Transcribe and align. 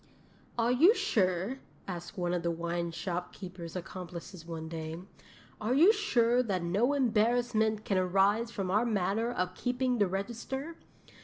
'"Are 0.57 0.71
you 0.71 0.95
sure," 0.95 1.59
asked 1.87 2.17
one 2.17 2.33
of 2.33 2.41
the 2.41 2.49
wine 2.49 2.89
shopkeeper's 2.89 3.75
accomplices 3.75 4.47
one 4.47 4.67
day, 4.67 4.97
"are 5.61 5.75
you 5.75 5.93
sure 5.93 6.41
that 6.41 6.63
no 6.63 6.93
embarrassment 6.93 7.85
can 7.85 7.99
arise 7.99 8.49
from 8.49 8.71
our 8.71 8.83
manner 8.83 9.31
of 9.31 9.53
keeping 9.53 9.99
the 9.99 10.07
register? 10.07 10.75